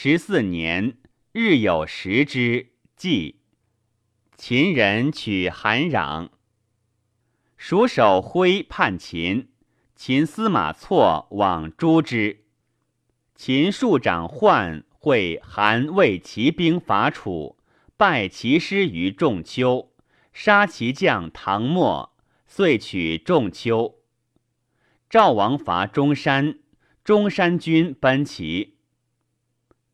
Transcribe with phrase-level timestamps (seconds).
[0.00, 0.96] 十四年，
[1.32, 2.68] 日有食之。
[2.94, 3.40] 祭。
[4.36, 6.28] 秦人取韩壤。
[7.56, 9.48] 蜀守徽叛秦，
[9.96, 12.44] 秦司马错往诛之。
[13.34, 17.58] 秦庶长涣会韩魏骑兵伐楚，
[17.96, 19.90] 败其师于仲丘，
[20.32, 23.98] 杀其将唐末，遂取仲丘。
[25.10, 26.60] 赵王伐中山，
[27.02, 28.77] 中山军奔齐。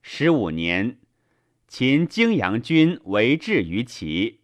[0.07, 0.99] 十五年，
[1.67, 4.43] 秦泾阳军围至于齐。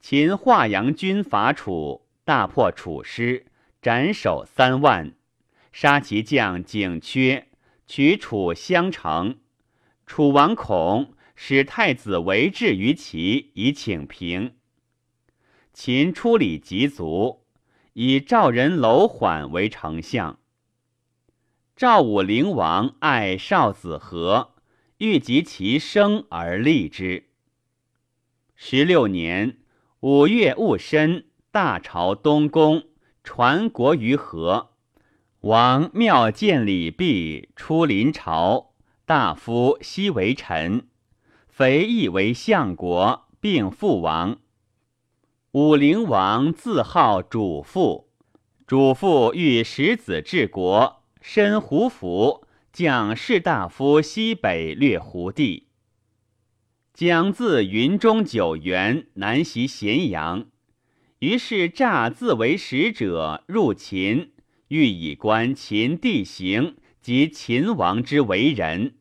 [0.00, 3.44] 秦华阳军伐楚，大破楚师，
[3.82, 5.12] 斩首三万，
[5.70, 7.48] 杀其将景缺，
[7.86, 9.36] 取楚襄城。
[10.06, 14.54] 楚王恐，使太子围至于齐，以请平。
[15.74, 17.44] 秦出礼及卒，
[17.92, 20.38] 以赵人楼缓为丞相。
[21.76, 24.53] 赵武灵王爱少子和。
[25.04, 27.24] 欲及其生而立之。
[28.56, 29.58] 十六年
[30.00, 32.84] 五月戊申，大朝东宫，
[33.22, 34.70] 传国于河。
[35.40, 38.72] 王庙见礼毕，出临朝。
[39.04, 40.88] 大夫悉为臣，
[41.48, 44.38] 肥亦为相国，并父王。
[45.52, 48.08] 武灵王自号主父，
[48.66, 52.43] 主父欲使子治国，身胡服。
[52.74, 55.68] 将士大夫西北略胡地，
[56.92, 60.46] 将自云中九原南袭咸阳，
[61.20, 64.32] 于是诈自为使者入秦，
[64.66, 68.96] 欲以观秦地形及秦王之为人。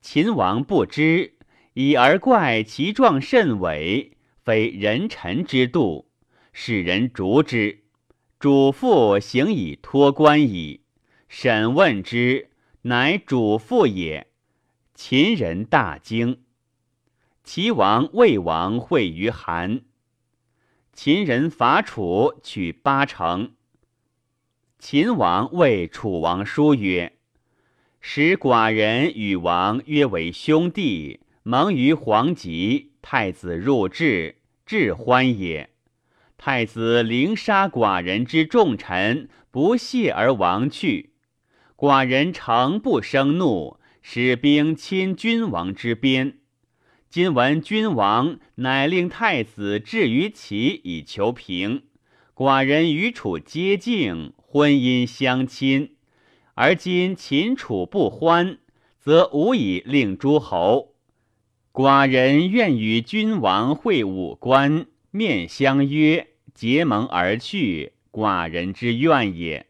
[0.00, 1.34] 秦王不知，
[1.74, 6.10] 以而怪其状甚伟，非人臣之度，
[6.52, 7.84] 使人逐之。
[8.40, 10.80] 主父行以托官矣。
[11.28, 12.49] 审问之。
[12.82, 14.28] 乃主父也，
[14.94, 16.40] 秦人大惊。
[17.44, 19.82] 齐王、魏王会于韩，
[20.94, 23.52] 秦人伐楚，取八城。
[24.78, 27.18] 秦王谓楚王书曰
[28.00, 32.92] ：“使寡人与王约为兄弟，盟于黄棘。
[33.02, 35.68] 太子入至，至欢也。
[36.38, 41.09] 太子凌杀寡人之重臣，不谢而亡去。”
[41.80, 46.36] 寡人诚不生怒，使兵侵君王之边。
[47.08, 51.84] 今闻君王乃令太子至于齐以求平，
[52.34, 55.96] 寡人与楚接近，婚姻相亲。
[56.52, 58.58] 而今秦楚不欢，
[58.98, 60.96] 则无以令诸侯。
[61.72, 67.94] 寡人愿与君王会武官，面相约，结盟而去。
[68.12, 69.69] 寡人之愿也。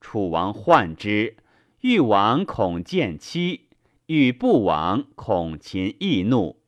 [0.00, 1.36] 楚王患之，
[1.80, 3.68] 欲王恐见妻，
[4.06, 6.60] 欲不往，恐秦易怒。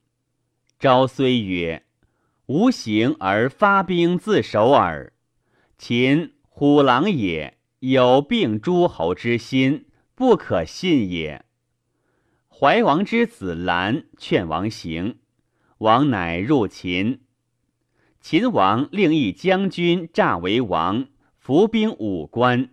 [0.79, 1.85] 昭虽曰
[2.47, 5.13] ：“吾行而发兵自守耳。”
[5.79, 11.45] 秦虎狼也，有并诸侯之心，不可信也。
[12.49, 15.19] 怀王之子兰劝王行，
[15.79, 17.21] 王乃入秦。
[18.21, 21.07] 秦王令一将军诈为王，
[21.39, 22.69] 伏兵五关。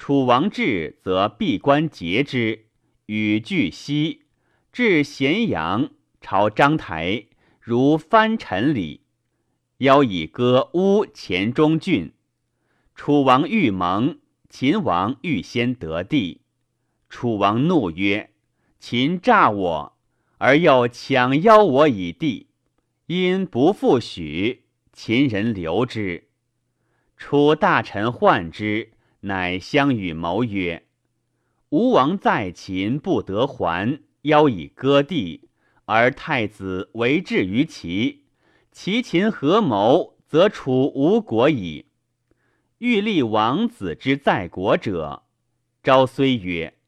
[0.00, 2.64] 楚王至，则闭关截之，
[3.04, 4.22] 与俱西，
[4.72, 5.90] 至咸阳，
[6.22, 7.26] 朝章台，
[7.60, 9.02] 如藩臣礼。
[9.76, 12.14] 邀以歌乌黔中郡。
[12.94, 14.18] 楚王欲盟，
[14.48, 16.40] 秦王欲先得地。
[17.10, 18.30] 楚王怒曰
[18.80, 19.98] ：“秦诈我，
[20.38, 22.46] 而又强邀我以地，
[23.04, 24.62] 因不复许。
[24.94, 26.28] 秦人留之。
[27.18, 30.86] 楚大臣患之。”乃相与谋曰
[31.70, 35.48] ：“吴王在秦不得还，邀以割地，
[35.84, 38.24] 而太子为质于齐。
[38.72, 41.86] 齐秦合谋，则楚无国矣。
[42.78, 45.24] 欲立王子之在国者，
[45.82, 46.78] 昭虽曰：‘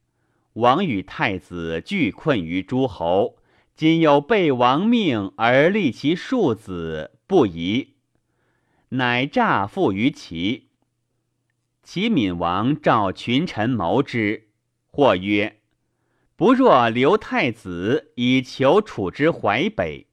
[0.54, 3.36] 王与太子俱困于诸侯，
[3.74, 7.96] 今有备王命而立其庶子，不宜。’
[8.90, 10.68] 乃诈附于齐。”
[11.82, 14.48] 齐闵王召群臣谋之，
[14.86, 15.58] 或曰
[16.36, 20.06] ：“不若留太子以求楚之淮北。”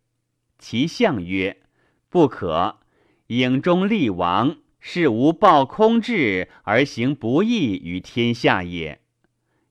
[0.58, 1.62] 其相曰
[2.10, 2.80] ：“不可。
[3.28, 9.02] 郢中立王，是无报空志而行不义于天下也。”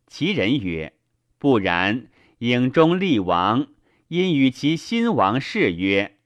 [0.06, 0.94] 其人曰
[1.36, 2.06] ：“不然。
[2.38, 3.66] 郢中立王，
[4.06, 6.16] 因与其新王誓曰：‘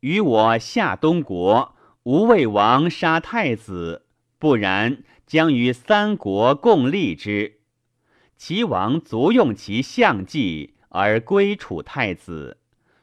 [0.00, 4.04] 与我夏东国，无魏王杀太子。’”
[4.38, 7.60] 不然，将与三国共立之。
[8.36, 12.58] 齐王卒用其相计而归楚太子，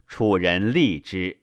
[0.07, 1.41] 楚人立之。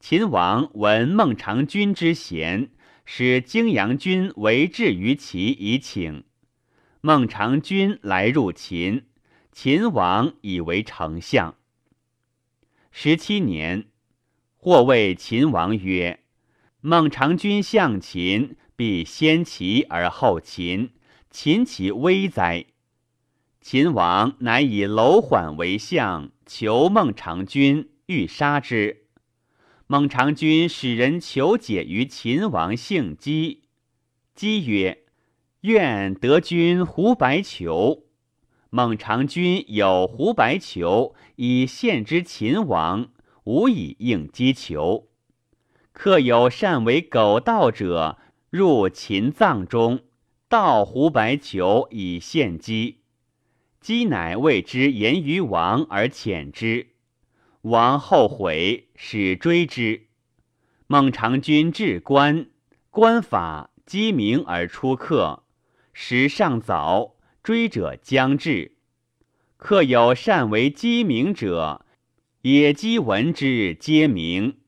[0.00, 2.70] 秦王闻孟尝君之贤，
[3.04, 6.24] 使荆阳君为质于齐以请。
[7.00, 9.06] 孟尝君来入秦，
[9.52, 11.54] 秦王以为丞相。
[12.90, 13.86] 十七年，
[14.56, 16.24] 或谓秦王曰
[16.88, 20.92] ：“孟尝君向秦，必先齐而后秦。”
[21.32, 22.66] 秦其危哉！
[23.60, 29.06] 秦王乃以楼缓为相，求孟尝君，欲杀之。
[29.88, 33.64] 孟尝君使人求解于秦王姓姬。
[34.36, 35.02] 姬曰
[35.62, 38.04] ：“愿得君胡白裘。”
[38.70, 43.08] 孟尝君有胡白裘，以献之秦王，
[43.42, 45.08] 无以应姬求。
[45.98, 48.18] 客有善为狗盗者，
[48.50, 50.00] 入秦藏中。
[50.46, 52.98] 盗胡白裘以献姬，
[53.80, 56.88] 姬乃谓之言于王而遣之。
[57.62, 60.08] 王后悔，使追之。
[60.86, 62.48] 孟尝君至官，
[62.90, 65.44] 官法鸡鸣而出客，
[65.94, 68.76] 时尚早，追者将至。
[69.56, 71.86] 客有善为鸡鸣者，
[72.42, 74.58] 野鸡闻之皆鸣。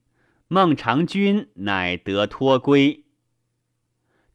[0.50, 3.04] 孟尝君乃得脱归。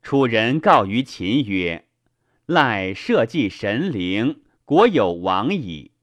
[0.04, 1.88] 楚人告于秦曰
[2.46, 5.94] ：“赖社稷神灵，国有亡矣。”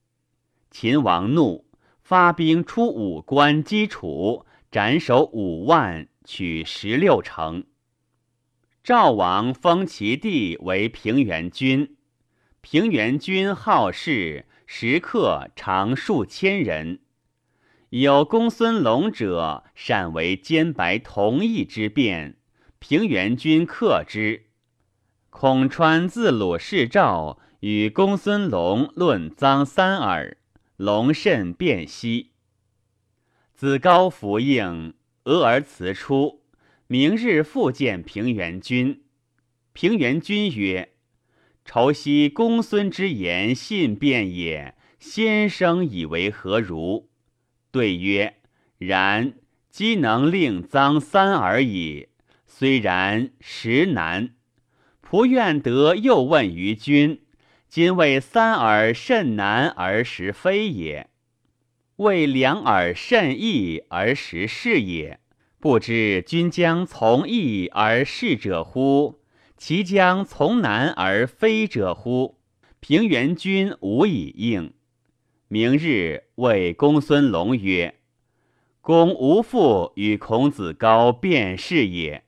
[0.68, 1.64] 秦王怒，
[2.02, 7.64] 发兵出五关击楚，斩首五万，取十六城。
[8.82, 11.96] 赵王封其弟为平原君，
[12.60, 16.98] 平原君好事，食客常数千人。
[17.90, 22.36] 有公孙龙者，善为兼白同义之辩。
[22.78, 24.44] 平原君克之，
[25.28, 30.36] 孔川自鲁示赵，与公孙龙论臧三耳，
[30.76, 32.30] 龙甚辨析。
[33.54, 34.94] 子高服应，
[35.24, 36.44] 俄而辞出。
[36.86, 39.02] 明日复见平原君。
[39.72, 40.92] 平原君曰
[41.64, 47.09] ：“愁昔公孙之言信辩也，先生以为何如？”
[47.70, 48.36] 对曰
[48.78, 49.34] ：“然，
[49.70, 52.08] 机能令臧三耳矣。”
[52.46, 54.34] 虽然实难，
[55.02, 57.22] 仆愿得又问于君。
[57.68, 61.08] 今为三耳甚难而实非也，
[61.96, 65.20] 为两耳甚易而实是也。
[65.60, 69.20] 不知君将从易而是者乎？
[69.56, 72.40] 其将从难而非者乎？
[72.80, 74.72] 平原君无以应。
[75.52, 77.96] 明日谓公孙龙曰
[78.80, 82.22] ：“公无父与孔子高辩是也。”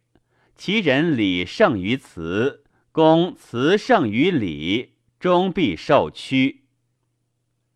[0.59, 6.65] 其人礼胜于辞，公辞胜于礼，终必受屈。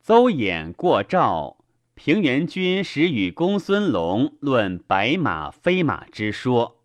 [0.00, 1.58] 邹衍过赵，
[1.94, 6.82] 平原君时与公孙龙论白马非马之说。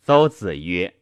[0.00, 0.94] 邹子曰：“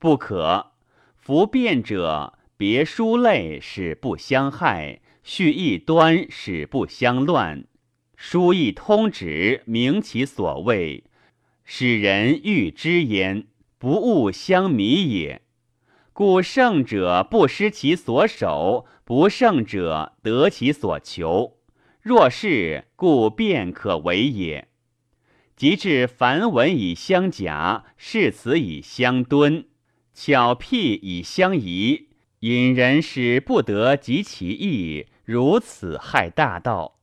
[0.00, 0.72] 不可。
[1.14, 7.66] 夫辩者，别书类使不相害，序一端使不相乱，
[8.16, 11.04] 书异通旨，明其所谓，
[11.66, 13.46] 使人欲知焉。”
[13.76, 15.42] 不务相迷也，
[16.14, 21.58] 故胜者不失其所守，不胜者得其所求。
[22.00, 24.68] 若是，故便可为也。
[25.54, 29.66] 及至繁文以相假，誓词以相敦，
[30.14, 32.08] 巧辟以相宜，
[32.40, 36.94] 引人使不得及其意，如此害大道。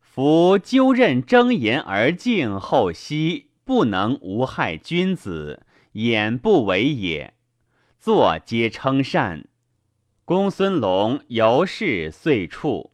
[0.00, 5.64] 夫纠任争言而敬后息，不能无害君子。
[5.92, 7.34] 言不为也，
[8.00, 9.44] 坐皆称善。
[10.24, 12.90] 公孙龙由是遂处。